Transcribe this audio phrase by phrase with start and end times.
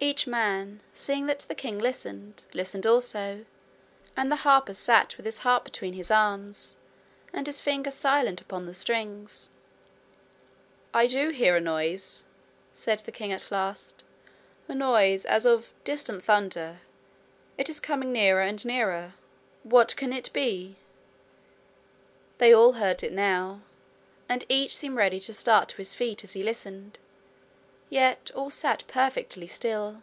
[0.00, 3.46] Each man, seeing that the king listened, listened also,
[4.16, 6.76] and the harper sat with his harp between his arms,
[7.32, 9.48] and his finger silent upon the strings.
[10.94, 12.22] 'I do hear a noise,'
[12.72, 14.04] said the king at length
[14.68, 16.76] 'a noise as of distant thunder.
[17.58, 19.14] It is coming nearer and nearer.
[19.64, 20.76] What can it be?'
[22.38, 23.62] They all heard it now,
[24.28, 27.00] and each seemed ready to start to his feet as he listened.
[27.90, 30.02] Yet all sat perfectly still.